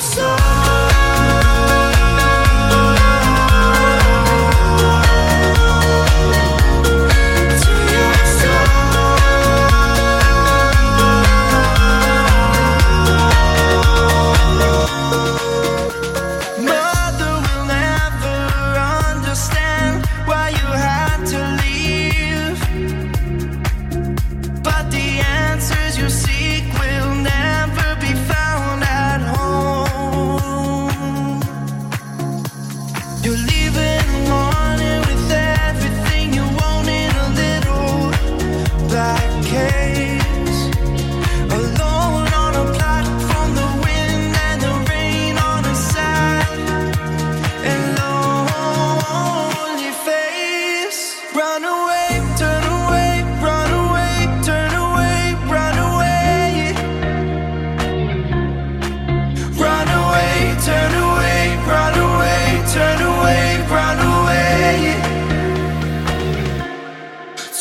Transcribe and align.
so 0.00 0.33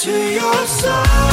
to 0.03 0.33
your 0.33 0.67
side. 0.67 1.32